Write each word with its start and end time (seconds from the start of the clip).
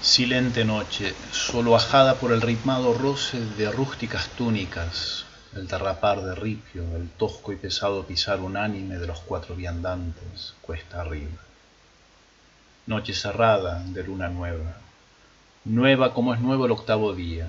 Silente 0.00 0.64
noche, 0.64 1.12
solo 1.32 1.74
ajada 1.74 2.14
por 2.14 2.32
el 2.32 2.40
ritmado 2.40 2.94
roce 2.94 3.40
de 3.40 3.70
rústicas 3.72 4.28
túnicas, 4.28 5.24
el 5.56 5.66
derrapar 5.66 6.22
de 6.22 6.36
ripio, 6.36 6.84
el 6.96 7.08
tosco 7.08 7.52
y 7.52 7.56
pesado 7.56 8.06
pisar 8.06 8.38
unánime 8.38 8.96
de 8.98 9.08
los 9.08 9.18
cuatro 9.18 9.56
viandantes, 9.56 10.54
cuesta 10.62 11.00
arriba. 11.00 11.42
Noche 12.86 13.12
cerrada 13.12 13.82
de 13.86 14.04
luna 14.04 14.28
nueva, 14.28 14.76
nueva 15.64 16.14
como 16.14 16.32
es 16.32 16.40
nuevo 16.40 16.66
el 16.66 16.72
octavo 16.72 17.12
día. 17.12 17.48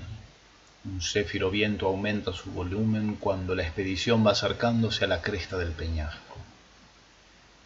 Un 0.85 1.01
céfiro 1.03 1.51
viento 1.51 1.85
aumenta 1.85 2.33
su 2.33 2.49
volumen 2.49 3.15
cuando 3.19 3.53
la 3.53 3.61
expedición 3.61 4.25
va 4.25 4.31
acercándose 4.31 5.05
a 5.05 5.07
la 5.07 5.21
cresta 5.21 5.55
del 5.57 5.73
peñasco. 5.73 6.37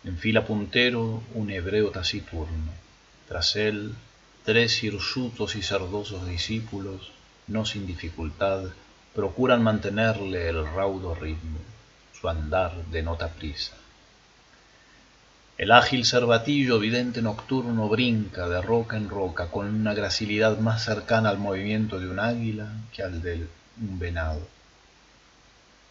En 0.04 0.18
fila 0.18 0.46
puntero 0.46 1.24
un 1.36 1.52
hebreo 1.52 1.90
taciturno, 1.90 2.74
tras 3.30 3.56
él 3.56 3.96
tres 4.44 4.84
hirsutos 4.84 5.56
y 5.56 5.62
cerdosos 5.62 6.28
discípulos, 6.28 7.12
no 7.48 7.66
sin 7.66 7.88
dificultad, 7.88 8.64
procuran 9.16 9.64
mantenerle 9.64 10.50
el 10.50 10.66
raudo 10.66 11.16
ritmo, 11.16 11.60
su 12.20 12.28
andar 12.28 12.74
denota 12.92 13.30
prisa. 13.30 13.74
El 15.58 15.72
ágil 15.72 16.04
cervatillo 16.06 16.80
vidente 16.80 17.22
nocturno 17.22 17.88
brinca 17.88 18.50
de 18.50 18.62
roca 18.62 18.98
en 18.98 19.08
roca 19.08 19.50
con 19.52 19.68
una 19.68 19.94
gracilidad 19.94 20.58
más 20.58 20.84
cercana 20.84 21.30
al 21.30 21.38
movimiento 21.38 22.00
de 22.00 22.10
un 22.10 22.20
águila 22.20 22.68
que 22.92 23.04
al 23.04 23.22
de 23.22 23.48
un 23.80 24.00
venado. 24.00 24.42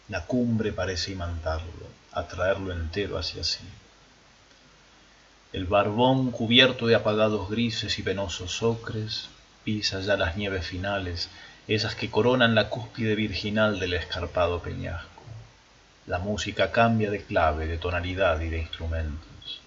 La 0.09 0.25
cumbre 0.25 0.73
parece 0.73 1.13
imantarlo, 1.13 1.87
atraerlo 2.11 2.73
entero 2.73 3.17
hacia 3.17 3.43
sí. 3.43 3.63
El 5.53 5.65
barbón 5.65 6.31
cubierto 6.31 6.87
de 6.87 6.95
apagados 6.95 7.47
grises 7.47 7.99
y 7.99 8.01
penosos 8.01 8.63
ocres 8.63 9.29
pisa 9.63 9.99
ya 9.99 10.17
las 10.17 10.35
nieves 10.35 10.65
finales, 10.65 11.29
esas 11.67 11.93
que 11.93 12.09
coronan 12.09 12.55
la 12.55 12.69
cúspide 12.69 13.13
virginal 13.13 13.79
del 13.79 13.93
escarpado 13.93 14.63
peñasco. 14.63 15.21
La 16.07 16.17
música 16.17 16.71
cambia 16.71 17.11
de 17.11 17.23
clave, 17.23 17.67
de 17.67 17.77
tonalidad 17.77 18.41
y 18.41 18.49
de 18.49 18.61
instrumentos. 18.61 19.61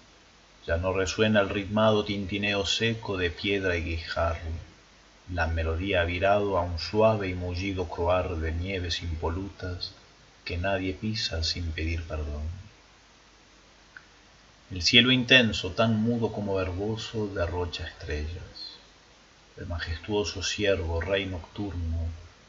Ya 0.67 0.75
no 0.75 0.91
resuena 0.91 1.39
el 1.39 1.47
ritmado 1.47 2.03
tintineo 2.03 2.65
seco 2.65 3.15
de 3.15 3.31
piedra 3.31 3.77
y 3.77 3.85
guijarro. 3.85 4.51
La 5.31 5.47
melodía 5.47 6.01
ha 6.01 6.03
virado 6.03 6.57
a 6.57 6.63
un 6.63 6.79
suave 6.79 7.29
y 7.29 7.33
mullido 7.33 7.87
croar 7.87 8.35
de 8.35 8.51
nieves 8.51 9.01
impolutas 9.01 9.93
que 10.43 10.57
nadie 10.57 10.93
pisa 10.93 11.45
sin 11.45 11.71
pedir 11.71 12.03
perdón. 12.03 12.66
El 14.69 14.81
cielo 14.81 15.13
intenso, 15.13 15.71
tan 15.71 16.01
mudo 16.01 16.33
como 16.33 16.55
verboso, 16.55 17.27
derrocha 17.27 17.87
estrellas. 17.87 18.75
El 19.55 19.65
majestuoso 19.65 20.43
ciervo, 20.43 20.99
rey 20.99 21.25
nocturno, 21.25 21.99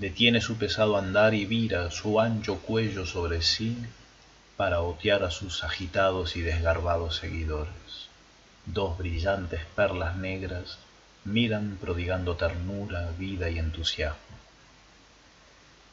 detiene 0.01 0.41
su 0.41 0.57
pesado 0.57 0.97
andar 0.97 1.35
y 1.35 1.47
vira 1.47 1.93
su 1.93 2.19
ancho 2.19 2.59
cuello 2.59 3.07
sobre 3.07 3.41
sí 3.43 3.79
para 4.57 4.81
otear 4.81 5.23
a 5.23 5.31
sus 5.31 5.63
agitados 5.63 6.35
y 6.35 6.41
desgarbados 6.41 7.15
seguidores. 7.17 8.09
Dos 8.67 8.99
brillantes 8.99 9.61
perlas 9.77 10.17
negras 10.17 10.79
miran 11.25 11.79
prodigando 11.81 12.35
ternura, 12.35 13.13
vida 13.17 13.49
y 13.49 13.61
entusiasmo. 13.61 14.19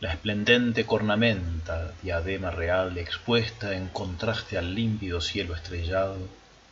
La 0.01 0.11
esplendente 0.11 0.85
cornamenta, 0.85 1.93
diadema 2.03 2.51
real 2.51 2.97
expuesta 2.97 3.73
en 3.77 3.87
contraste 3.87 4.57
al 4.57 4.75
límpido 4.75 5.21
cielo 5.21 5.55
estrellado, 5.55 6.17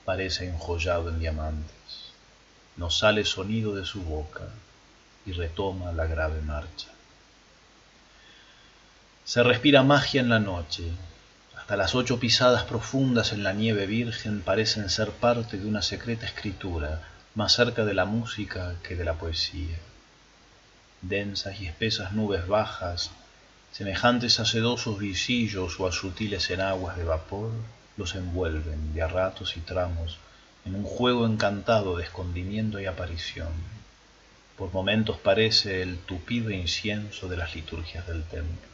parece 0.03 0.49
enjollado 0.49 1.07
en 1.07 1.19
diamantes. 1.19 2.11
No 2.75 2.89
sale 2.89 3.23
sonido 3.23 3.75
de 3.75 3.85
su 3.85 4.03
boca 4.03 4.49
y 5.25 5.31
retoma 5.31 5.93
la 5.93 6.05
grave 6.05 6.41
marcha. 6.41 6.89
Se 9.23 9.41
respira 9.41 9.83
magia 9.83 10.19
en 10.19 10.27
la 10.27 10.39
noche. 10.39 10.83
Hasta 11.55 11.77
las 11.77 11.95
ocho 11.95 12.19
pisadas 12.19 12.64
profundas 12.65 13.31
en 13.31 13.43
la 13.43 13.53
nieve 13.53 13.86
virgen 13.86 14.42
parecen 14.42 14.89
ser 14.89 15.11
parte 15.11 15.58
de 15.58 15.65
una 15.65 15.81
secreta 15.81 16.25
escritura, 16.25 17.08
más 17.36 17.53
cerca 17.53 17.86
de 17.86 17.93
la 17.93 18.03
música 18.03 18.75
que 18.83 18.98
de 18.98 19.05
la 19.05 19.14
poesía 19.14 19.77
densas 21.03 21.59
y 21.59 21.67
espesas 21.67 22.14
nubes 22.14 22.47
bajas, 22.47 23.11
semejantes 23.71 24.39
a 24.39 24.45
sedosos 24.45 24.97
visillos 24.97 25.80
o 25.80 25.87
a 25.87 25.91
sutiles 25.91 26.49
enaguas 26.49 26.97
de 26.97 27.03
vapor, 27.03 27.52
los 27.97 28.15
envuelven 28.15 28.93
de 28.93 29.02
a 29.02 29.08
ratos 29.08 29.58
y 29.58 29.59
tramos 29.59 30.17
en 30.65 30.75
un 30.75 30.86
juego 30.86 31.25
encantado 31.25 31.97
de 31.97 32.05
escondimiento 32.05 32.80
y 32.80 32.86
aparición. 32.86 33.52
Por 34.58 34.71
momentos 34.71 35.17
parece 35.17 35.81
el 35.81 35.97
tupido 35.97 36.52
incienso 36.52 37.27
de 37.27 37.37
las 37.37 37.53
liturgias 37.53 38.08
del 38.08 38.23
templo. 38.23 38.69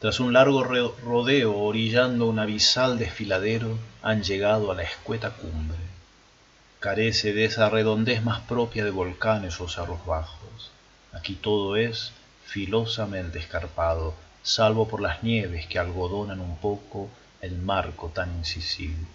Tras 0.00 0.20
un 0.20 0.32
largo 0.32 0.64
rodeo 0.64 1.56
orillando 1.56 2.26
un 2.26 2.38
abisal 2.38 2.98
desfiladero, 2.98 3.78
han 4.02 4.22
llegado 4.22 4.72
a 4.72 4.74
la 4.74 4.84
escueta 4.84 5.30
cumbre 5.30 5.95
carece 6.80 7.32
de 7.32 7.46
esa 7.46 7.70
redondez 7.70 8.22
más 8.22 8.40
propia 8.42 8.84
de 8.84 8.90
volcanes 8.90 9.60
o 9.60 9.68
cerros 9.68 10.04
bajos. 10.04 10.70
Aquí 11.12 11.34
todo 11.34 11.76
es 11.76 12.12
filosamente 12.44 13.38
escarpado, 13.38 14.14
salvo 14.42 14.86
por 14.86 15.00
las 15.00 15.22
nieves 15.22 15.66
que 15.66 15.78
algodonan 15.78 16.40
un 16.40 16.56
poco 16.58 17.08
el 17.40 17.56
marco 17.56 18.10
tan 18.14 18.36
incisivo. 18.36 19.06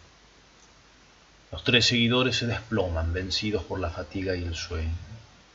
Los 1.52 1.64
tres 1.64 1.86
seguidores 1.86 2.38
se 2.38 2.48
desploman, 2.48 3.14
vencidos 3.14 3.64
por 3.64 3.80
la 3.80 3.90
fatiga 3.90 4.36
y 4.36 4.44
el 4.44 4.56
sueño. 4.56 4.96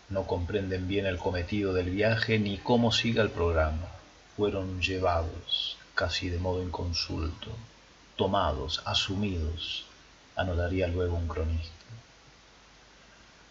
No 0.08 0.26
comprenden 0.26 0.86
bien 0.86 1.06
el 1.06 1.18
cometido 1.18 1.72
del 1.72 1.90
viaje 1.90 2.38
ni 2.38 2.58
cómo 2.58 2.92
siga 2.92 3.22
el 3.22 3.30
programa. 3.30 3.88
Fueron 4.36 4.80
llevados, 4.80 5.76
casi 5.94 6.28
de 6.28 6.38
modo 6.38 6.62
inconsulto, 6.62 7.48
tomados, 8.16 8.82
asumidos, 8.84 9.86
anotaría 10.36 10.86
luego 10.86 11.16
un 11.16 11.26
cronista. 11.26 11.75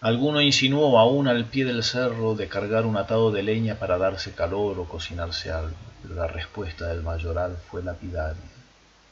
Alguno 0.01 0.41
insinuó 0.41 0.99
aún 0.99 1.27
al 1.27 1.45
pie 1.45 1.65
del 1.65 1.83
cerro 1.83 2.35
de 2.35 2.47
cargar 2.47 2.85
un 2.85 2.97
atado 2.97 3.31
de 3.31 3.43
leña 3.43 3.75
para 3.75 3.97
darse 3.97 4.33
calor 4.33 4.77
o 4.79 4.85
cocinarse 4.85 5.51
algo, 5.51 5.75
pero 6.01 6.15
la 6.15 6.27
respuesta 6.27 6.87
del 6.87 7.01
mayoral 7.01 7.57
fue 7.69 7.81
lapidaria. 7.81 8.41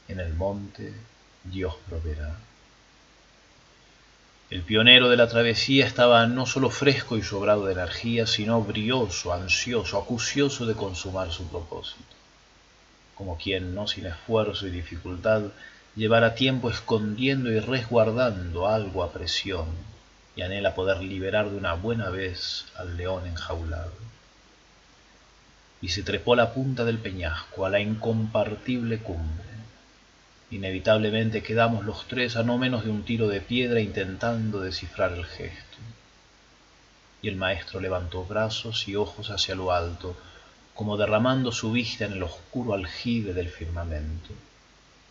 En 0.08 0.20
el 0.20 0.34
monte 0.34 0.92
Dios 1.42 1.74
proveerá. 1.88 2.36
El 4.50 4.62
pionero 4.62 5.08
de 5.08 5.16
la 5.16 5.26
travesía 5.26 5.86
estaba 5.86 6.26
no 6.26 6.44
solo 6.46 6.70
fresco 6.70 7.16
y 7.16 7.22
sobrado 7.22 7.64
de 7.64 7.72
energía, 7.72 8.26
sino 8.26 8.62
brioso, 8.62 9.32
ansioso, 9.32 9.98
acucioso 9.98 10.66
de 10.66 10.74
consumar 10.74 11.32
su 11.32 11.48
propósito. 11.48 12.14
Como 13.14 13.38
quien, 13.38 13.74
no 13.74 13.88
sin 13.88 14.06
esfuerzo 14.06 14.66
y 14.66 14.70
dificultad, 14.70 15.44
llevara 15.96 16.34
tiempo 16.34 16.70
escondiendo 16.70 17.50
y 17.50 17.58
resguardando 17.58 18.68
algo 18.68 19.02
a 19.02 19.12
presión, 19.12 19.66
y 20.36 20.42
anhela 20.42 20.74
poder 20.74 20.98
liberar 20.98 21.48
de 21.50 21.56
una 21.56 21.74
buena 21.74 22.10
vez 22.10 22.66
al 22.76 22.96
león 22.96 23.26
enjaulado. 23.26 23.92
Y 25.80 25.88
se 25.88 26.02
trepó 26.02 26.32
a 26.32 26.36
la 26.36 26.52
punta 26.52 26.84
del 26.84 26.98
peñasco, 26.98 27.66
a 27.66 27.70
la 27.70 27.80
incompartible 27.80 28.98
cumbre. 28.98 29.44
Inevitablemente 30.50 31.42
quedamos 31.42 31.84
los 31.84 32.06
tres 32.06 32.36
a 32.36 32.42
no 32.42 32.58
menos 32.58 32.84
de 32.84 32.90
un 32.90 33.04
tiro 33.04 33.28
de 33.28 33.40
piedra 33.40 33.80
intentando 33.80 34.60
descifrar 34.60 35.12
el 35.12 35.24
gesto. 35.24 35.78
Y 37.22 37.28
el 37.28 37.36
maestro 37.36 37.80
levantó 37.80 38.24
brazos 38.24 38.88
y 38.88 38.96
ojos 38.96 39.30
hacia 39.30 39.54
lo 39.54 39.72
alto, 39.72 40.16
como 40.74 40.96
derramando 40.96 41.52
su 41.52 41.70
vista 41.72 42.04
en 42.04 42.14
el 42.14 42.22
oscuro 42.22 42.74
aljibe 42.74 43.32
del 43.32 43.48
firmamento. 43.48 44.30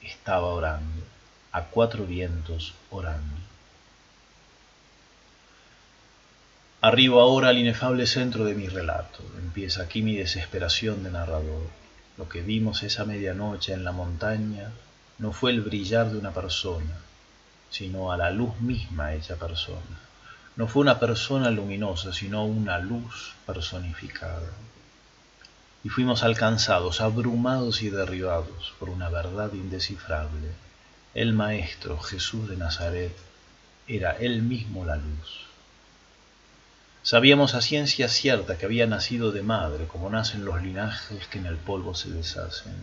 Estaba 0.02 0.48
orando, 0.48 1.04
a 1.52 1.64
cuatro 1.64 2.06
vientos 2.06 2.74
orando. 2.90 3.53
Arribo 6.86 7.22
ahora 7.22 7.48
al 7.48 7.58
inefable 7.58 8.06
centro 8.06 8.44
de 8.44 8.56
mi 8.56 8.68
relato. 8.68 9.24
Empieza 9.38 9.84
aquí 9.84 10.02
mi 10.02 10.18
desesperación 10.18 11.02
de 11.02 11.12
narrador. 11.12 11.70
Lo 12.18 12.28
que 12.28 12.42
vimos 12.42 12.84
esa 12.84 13.06
medianoche 13.06 13.72
en 13.72 13.86
la 13.86 13.94
montaña 13.94 14.70
no 15.18 15.32
fue 15.32 15.52
el 15.52 15.62
brillar 15.62 16.12
de 16.12 16.18
una 16.18 16.32
persona, 16.32 16.98
sino 17.70 18.12
a 18.12 18.18
la 18.18 18.32
luz 18.32 18.60
misma 18.60 19.14
esa 19.14 19.38
persona. 19.38 19.98
No 20.58 20.68
fue 20.68 20.82
una 20.82 21.00
persona 21.00 21.50
luminosa, 21.52 22.12
sino 22.12 22.44
una 22.44 22.80
luz 22.80 23.34
personificada. 23.46 24.52
Y 25.86 25.88
fuimos 25.88 26.22
alcanzados, 26.22 27.00
abrumados 27.00 27.82
y 27.82 27.92
derribados 27.92 28.74
por 28.78 28.90
una 28.90 29.08
verdad 29.08 29.54
indescifrable. 29.54 30.50
El 31.14 31.32
Maestro 31.32 31.98
Jesús 32.00 32.50
de 32.50 32.58
Nazaret 32.58 33.16
era 33.88 34.18
él 34.18 34.42
mismo 34.42 34.84
la 34.84 34.98
luz. 34.98 35.53
Sabíamos 37.06 37.54
a 37.54 37.60
ciencia 37.60 38.08
cierta 38.08 38.58
que 38.58 38.66
había 38.66 38.88
nacido 38.88 39.34
de 39.34 39.42
madre, 39.42 39.88
como 39.88 40.10
nacen 40.10 40.46
los 40.46 40.64
linajes 40.64 41.28
que 41.28 41.38
en 41.38 41.48
el 41.48 41.58
polvo 41.58 41.96
se 41.96 42.10
deshacen. 42.10 42.76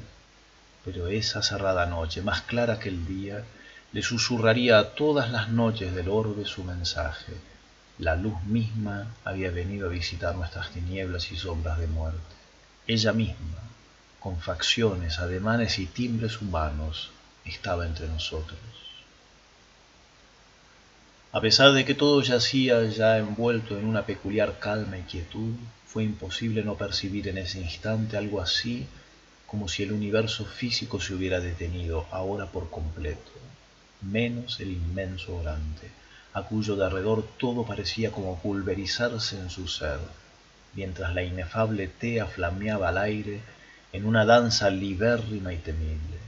Pero 0.84 1.08
esa 1.08 1.42
cerrada 1.42 1.86
noche, 1.86 2.20
más 2.20 2.42
clara 2.42 2.78
que 2.78 2.90
el 2.90 3.06
día, 3.06 3.42
le 3.92 4.02
susurraría 4.02 4.78
a 4.78 4.90
todas 4.90 5.30
las 5.30 5.48
noches 5.48 5.94
del 5.94 6.10
orbe 6.10 6.44
su 6.44 6.64
mensaje. 6.64 7.32
La 7.98 8.14
luz 8.14 8.42
misma 8.44 9.06
había 9.24 9.50
venido 9.50 9.86
a 9.86 9.92
visitar 9.92 10.34
nuestras 10.34 10.70
tinieblas 10.70 11.32
y 11.32 11.36
sombras 11.36 11.78
de 11.78 11.86
muerte. 11.86 12.20
Ella 12.86 13.14
misma, 13.14 13.62
con 14.20 14.38
facciones, 14.38 15.18
ademanes 15.18 15.78
y 15.78 15.86
timbres 15.86 16.42
humanos, 16.42 17.10
estaba 17.46 17.86
entre 17.86 18.06
nosotros. 18.06 18.60
A 21.32 21.40
pesar 21.40 21.72
de 21.72 21.84
que 21.84 21.94
todo 21.94 22.22
yacía 22.22 22.84
ya 22.86 23.18
envuelto 23.18 23.78
en 23.78 23.86
una 23.86 24.04
peculiar 24.04 24.58
calma 24.58 24.98
y 24.98 25.02
quietud, 25.02 25.54
fue 25.86 26.02
imposible 26.02 26.64
no 26.64 26.74
percibir 26.74 27.28
en 27.28 27.38
ese 27.38 27.60
instante 27.60 28.16
algo 28.16 28.40
así 28.40 28.88
como 29.46 29.68
si 29.68 29.84
el 29.84 29.92
universo 29.92 30.44
físico 30.44 31.00
se 31.00 31.14
hubiera 31.14 31.38
detenido 31.38 32.06
ahora 32.10 32.46
por 32.46 32.68
completo, 32.68 33.30
menos 34.00 34.58
el 34.58 34.72
inmenso 34.72 35.36
orante, 35.36 35.88
a 36.32 36.42
cuyo 36.42 36.74
derredor 36.74 37.24
todo 37.38 37.64
parecía 37.64 38.10
como 38.10 38.40
pulverizarse 38.40 39.38
en 39.38 39.50
su 39.50 39.68
ser, 39.68 40.00
mientras 40.74 41.14
la 41.14 41.22
inefable 41.22 41.86
tea 41.86 42.26
flameaba 42.26 42.88
al 42.88 42.98
aire 42.98 43.40
en 43.92 44.04
una 44.04 44.24
danza 44.24 44.68
libérrima 44.68 45.52
y 45.52 45.58
temible. 45.58 46.18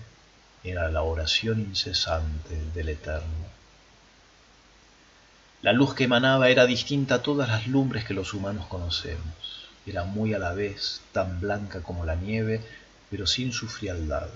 Era 0.63 0.89
la 0.91 1.03
oración 1.03 1.59
incesante 1.59 2.57
del 2.73 2.89
Eterno. 2.91 3.62
La 5.62 5.73
luz 5.73 5.94
que 5.94 6.05
emanaba 6.05 6.49
era 6.49 6.67
distinta 6.67 7.14
a 7.14 7.23
todas 7.23 7.49
las 7.49 7.69
lumbres 7.69 8.05
que 8.05 8.14
los 8.14 8.35
humanos 8.35 8.67
conocemos. 8.67 9.69
Era 9.87 10.03
muy 10.03 10.35
a 10.35 10.41
la 10.41 10.55
vez 10.55 11.03
tan 11.12 11.41
blanca 11.41 11.82
como 11.82 12.05
la 12.05 12.17
nieve, 12.17 12.61
pero 13.09 13.29
sin 13.29 13.53
su 13.53 13.69
frialdad. 13.69 14.26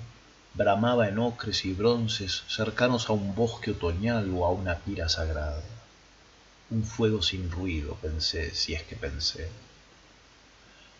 Bramaba 0.54 1.08
en 1.08 1.18
ocres 1.18 1.64
y 1.64 1.72
bronces 1.72 2.44
cercanos 2.46 3.10
a 3.10 3.12
un 3.12 3.34
bosque 3.34 3.72
otoñal 3.72 4.30
o 4.32 4.46
a 4.46 4.52
una 4.52 4.76
pira 4.76 5.08
sagrada. 5.08 5.64
Un 6.70 6.84
fuego 6.84 7.20
sin 7.22 7.50
ruido, 7.50 7.96
pensé, 8.00 8.54
si 8.54 8.74
es 8.74 8.84
que 8.84 8.94
pensé. 8.94 9.48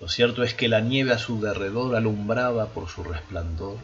Lo 0.00 0.08
cierto 0.08 0.42
es 0.42 0.54
que 0.54 0.66
la 0.66 0.80
nieve 0.80 1.12
a 1.12 1.18
su 1.18 1.40
derredor 1.40 1.94
alumbraba 1.94 2.66
por 2.70 2.88
su 2.88 3.04
resplandor, 3.04 3.78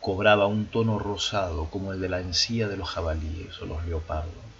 cobraba 0.00 0.46
un 0.46 0.66
tono 0.66 1.00
rosado 1.00 1.68
como 1.68 1.92
el 1.92 2.00
de 2.00 2.08
la 2.08 2.20
encía 2.20 2.68
de 2.68 2.76
los 2.76 2.88
jabalíes 2.88 3.60
o 3.60 3.66
los 3.66 3.84
leopardos. 3.84 4.52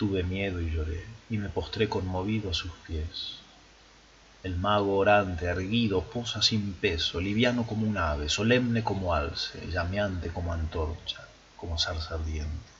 Tuve 0.00 0.22
miedo 0.22 0.62
y 0.62 0.70
lloré, 0.70 1.04
y 1.28 1.36
me 1.36 1.50
postré 1.50 1.86
conmovido 1.86 2.52
a 2.52 2.54
sus 2.54 2.70
pies. 2.86 3.34
El 4.42 4.56
mago 4.56 4.96
orante, 4.96 5.44
erguido, 5.44 6.00
posa 6.04 6.40
sin 6.40 6.72
peso, 6.72 7.20
liviano 7.20 7.66
como 7.66 7.86
un 7.86 7.98
ave, 7.98 8.30
solemne 8.30 8.82
como 8.82 9.12
alce, 9.12 9.60
llameante 9.70 10.30
como 10.30 10.54
antorcha, 10.54 11.28
como 11.54 11.78
zarza 11.78 12.14
ardiente. 12.14 12.70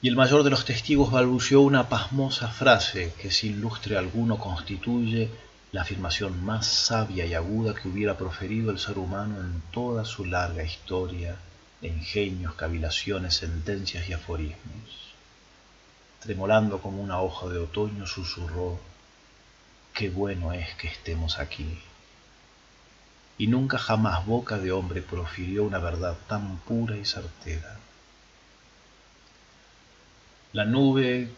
Y 0.00 0.06
el 0.06 0.14
mayor 0.14 0.44
de 0.44 0.50
los 0.50 0.64
testigos 0.64 1.10
balbuceó 1.10 1.62
una 1.62 1.88
pasmosa 1.88 2.46
frase 2.46 3.12
que 3.20 3.32
sin 3.32 3.60
lustre 3.60 3.96
alguno 3.96 4.38
constituye 4.38 5.28
la 5.72 5.82
afirmación 5.82 6.44
más 6.44 6.68
sabia 6.68 7.26
y 7.26 7.34
aguda 7.34 7.74
que 7.74 7.88
hubiera 7.88 8.16
proferido 8.16 8.70
el 8.70 8.78
ser 8.78 8.96
humano 8.96 9.40
en 9.40 9.60
toda 9.72 10.04
su 10.04 10.24
larga 10.24 10.62
historia 10.62 11.36
de 11.80 11.88
ingenios, 11.88 12.54
cavilaciones, 12.54 13.34
sentencias 13.36 14.08
y 14.08 14.12
aforismos. 14.12 15.14
Tremolando 16.20 16.80
como 16.82 17.02
una 17.02 17.20
hoja 17.20 17.48
de 17.48 17.58
otoño, 17.58 18.06
susurró, 18.06 18.78
qué 19.94 20.10
bueno 20.10 20.52
es 20.52 20.74
que 20.74 20.88
estemos 20.88 21.38
aquí. 21.38 21.78
Y 23.38 23.46
nunca 23.46 23.78
jamás 23.78 24.26
boca 24.26 24.58
de 24.58 24.70
hombre 24.70 25.00
profirió 25.00 25.64
una 25.64 25.78
verdad 25.78 26.16
tan 26.28 26.58
pura 26.58 26.96
y 26.96 27.06
certera. 27.06 27.78
La 30.52 30.66
nube 30.66 31.30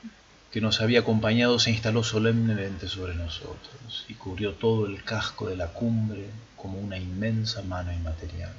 que 0.51 0.61
nos 0.61 0.81
había 0.81 1.01
acompañado 1.01 1.61
se 1.61 1.71
instaló 1.71 2.03
solemnemente 2.03 2.89
sobre 2.89 3.15
nosotros 3.15 4.05
y 4.09 4.15
cubrió 4.15 4.55
todo 4.55 4.87
el 4.87 5.05
casco 5.05 5.49
de 5.49 5.57
la 5.57 5.69
cumbre 5.69 6.29
como 6.57 6.79
una 6.79 6.99
inmensa 6.99 7.63
mano 7.63 7.93
inmaterial 7.93 8.53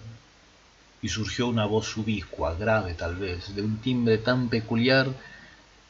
y 1.03 1.09
surgió 1.09 1.47
una 1.49 1.65
voz 1.65 1.87
subicua, 1.87 2.55
grave 2.55 2.93
tal 2.93 3.17
vez, 3.17 3.53
de 3.53 3.61
un 3.61 3.77
timbre 3.79 4.17
tan 4.17 4.47
peculiar 4.47 5.09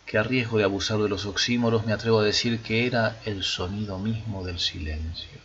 que 0.07 0.17
a 0.17 0.23
riesgo 0.23 0.57
de 0.57 0.63
abusar 0.63 0.97
de 0.97 1.07
los 1.07 1.27
oxímoros 1.27 1.85
me 1.85 1.93
atrevo 1.93 2.19
a 2.19 2.23
decir 2.23 2.61
que 2.63 2.87
era 2.87 3.21
el 3.23 3.43
sonido 3.43 3.99
mismo 3.99 4.43
del 4.43 4.59
silencio, 4.59 5.39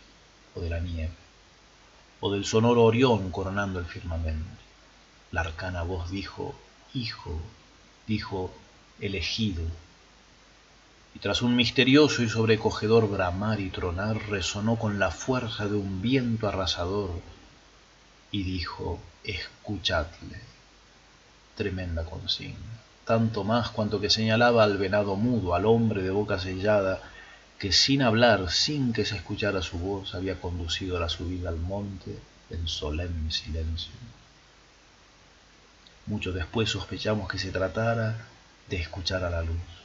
o 0.55 0.59
de 0.59 0.71
la 0.71 0.79
nieve, 0.79 1.13
o 2.19 2.31
del 2.31 2.45
sonoro 2.45 2.83
Orión 2.83 3.29
coronando 3.29 3.79
el 3.79 3.85
firmamento. 3.85 4.49
La 5.31 5.41
arcana 5.41 5.83
voz 5.83 6.09
dijo, 6.09 6.55
Hijo, 6.95 7.39
dijo, 8.07 8.51
elegido. 8.99 9.61
Y 11.13 11.19
tras 11.19 11.43
un 11.43 11.55
misterioso 11.55 12.23
y 12.23 12.29
sobrecogedor 12.29 13.07
bramar 13.07 13.59
y 13.59 13.69
tronar, 13.69 14.17
resonó 14.29 14.77
con 14.77 14.97
la 14.97 15.11
fuerza 15.11 15.67
de 15.67 15.75
un 15.75 16.01
viento 16.01 16.47
arrasador 16.47 17.11
y 18.31 18.43
dijo, 18.43 18.99
escuchadle. 19.23 20.39
Tremenda 21.55 22.05
consigna, 22.05 22.79
tanto 23.05 23.43
más 23.43 23.69
cuanto 23.69 23.99
que 23.99 24.09
señalaba 24.09 24.63
al 24.63 24.77
venado 24.77 25.15
mudo, 25.15 25.55
al 25.55 25.65
hombre 25.65 26.01
de 26.01 26.09
boca 26.09 26.39
sellada, 26.39 27.01
que 27.57 27.73
sin 27.73 28.01
hablar, 28.01 28.49
sin 28.49 28.93
que 28.93 29.03
se 29.03 29.17
escuchara 29.17 29.61
su 29.61 29.77
voz, 29.77 30.15
había 30.15 30.39
conducido 30.39 30.99
la 30.99 31.09
subida 31.09 31.49
al 31.49 31.57
monte 31.57 32.17
en 32.49 32.67
solemne 32.67 33.31
silencio. 33.31 33.91
Mucho 36.05 36.31
después 36.31 36.69
sospechamos 36.69 37.27
que 37.27 37.37
se 37.37 37.51
tratara 37.51 38.25
de 38.69 38.77
escuchar 38.77 39.23
a 39.23 39.29
la 39.29 39.41
luz. 39.41 39.78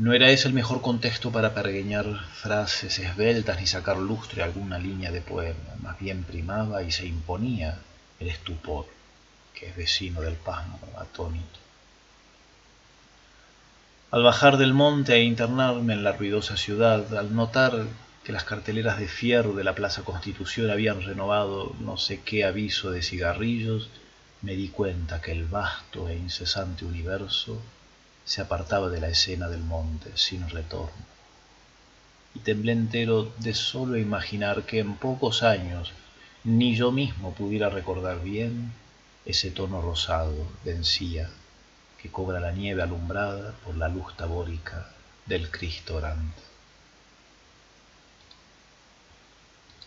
No 0.00 0.12
era 0.12 0.30
ese 0.30 0.46
el 0.46 0.54
mejor 0.54 0.80
contexto 0.80 1.32
para 1.32 1.54
pergueñar 1.54 2.06
frases 2.32 3.00
esbeltas 3.00 3.58
ni 3.58 3.66
sacar 3.66 3.96
lustre 3.96 4.42
a 4.42 4.44
alguna 4.44 4.78
línea 4.78 5.10
de 5.10 5.20
poema, 5.20 5.74
más 5.82 5.98
bien 5.98 6.22
primaba 6.22 6.84
y 6.84 6.92
se 6.92 7.04
imponía 7.04 7.80
el 8.20 8.28
estupor, 8.28 8.86
que 9.52 9.66
es 9.66 9.76
vecino 9.76 10.20
del 10.20 10.36
pasmo 10.36 10.78
atónito. 10.96 11.58
Al 14.12 14.22
bajar 14.22 14.56
del 14.56 14.72
monte 14.72 15.14
e 15.14 15.24
internarme 15.24 15.94
en 15.94 16.04
la 16.04 16.12
ruidosa 16.12 16.56
ciudad, 16.56 17.18
al 17.18 17.34
notar 17.34 17.88
que 18.22 18.30
las 18.30 18.44
carteleras 18.44 19.00
de 19.00 19.08
fierro 19.08 19.54
de 19.54 19.64
la 19.64 19.74
Plaza 19.74 20.02
Constitución 20.02 20.70
habían 20.70 21.02
renovado 21.02 21.74
no 21.80 21.96
sé 21.96 22.20
qué 22.20 22.44
aviso 22.44 22.92
de 22.92 23.02
cigarrillos, 23.02 23.90
me 24.42 24.52
di 24.52 24.68
cuenta 24.68 25.20
que 25.20 25.32
el 25.32 25.46
vasto 25.46 26.08
e 26.08 26.14
incesante 26.14 26.84
universo 26.84 27.60
se 28.28 28.42
apartaba 28.42 28.90
de 28.90 29.00
la 29.00 29.08
escena 29.08 29.48
del 29.48 29.62
monte 29.62 30.10
sin 30.14 30.50
retorno. 30.50 31.06
Y 32.34 32.40
temblé 32.40 32.72
entero 32.72 33.32
de 33.38 33.54
solo 33.54 33.96
imaginar 33.96 34.64
que 34.64 34.80
en 34.80 34.96
pocos 34.96 35.42
años 35.42 35.92
ni 36.44 36.76
yo 36.76 36.92
mismo 36.92 37.32
pudiera 37.32 37.70
recordar 37.70 38.22
bien 38.22 38.74
ese 39.24 39.50
tono 39.50 39.80
rosado 39.80 40.46
de 40.62 40.72
encía 40.72 41.30
que 42.02 42.10
cobra 42.10 42.38
la 42.38 42.52
nieve 42.52 42.82
alumbrada 42.82 43.54
por 43.64 43.74
la 43.76 43.88
luz 43.88 44.14
tabórica 44.14 44.90
del 45.24 45.50
Cristo 45.50 45.96
orante. 45.96 46.47